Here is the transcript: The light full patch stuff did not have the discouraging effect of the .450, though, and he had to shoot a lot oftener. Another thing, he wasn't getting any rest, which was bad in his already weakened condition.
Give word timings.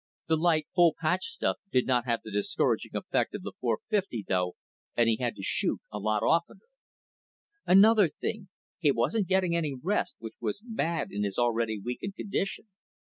The 0.27 0.35
light 0.35 0.65
full 0.73 0.95
patch 0.99 1.25
stuff 1.25 1.57
did 1.71 1.85
not 1.85 2.05
have 2.07 2.21
the 2.23 2.31
discouraging 2.31 2.95
effect 2.95 3.35
of 3.35 3.43
the 3.43 3.51
.450, 3.63 4.25
though, 4.27 4.55
and 4.97 5.07
he 5.07 5.17
had 5.17 5.35
to 5.35 5.43
shoot 5.43 5.79
a 5.91 5.99
lot 5.99 6.23
oftener. 6.23 6.61
Another 7.67 8.07
thing, 8.09 8.49
he 8.79 8.89
wasn't 8.89 9.27
getting 9.27 9.55
any 9.55 9.75
rest, 9.75 10.15
which 10.17 10.37
was 10.41 10.59
bad 10.63 11.09
in 11.11 11.21
his 11.23 11.37
already 11.37 11.79
weakened 11.79 12.15
condition. 12.15 12.69